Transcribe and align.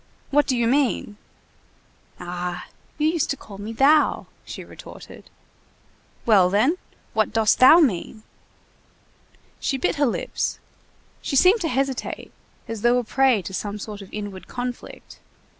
"What 0.31 0.47
do 0.47 0.57
you 0.57 0.65
mean?" 0.67 1.17
"Ah! 2.19 2.65
you 2.97 3.07
used 3.07 3.29
to 3.29 3.37
call 3.37 3.59
me 3.59 3.71
thou," 3.71 4.25
she 4.43 4.63
retorted. 4.65 5.29
"Well, 6.25 6.49
then, 6.49 6.77
what 7.13 7.31
dost 7.31 7.59
thou 7.59 7.77
mean?" 7.79 8.23
She 9.59 9.77
bit 9.77 9.97
her 9.97 10.07
lips; 10.07 10.57
she 11.21 11.35
seemed 11.35 11.61
to 11.61 11.67
hesitate, 11.69 12.31
as 12.67 12.81
though 12.81 12.97
a 12.97 13.03
prey 13.03 13.43
to 13.43 13.53
some 13.53 13.77
sort 13.77 14.01
of 14.01 14.11
inward 14.11 14.47
conflict. 14.47 15.19